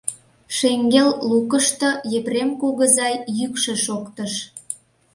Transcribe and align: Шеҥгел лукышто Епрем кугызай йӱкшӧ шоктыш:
Шеҥгел 0.57 1.09
лукышто 1.29 1.89
Епрем 2.17 2.49
кугызай 2.61 3.15
йӱкшӧ 3.37 3.73
шоктыш: 3.85 4.33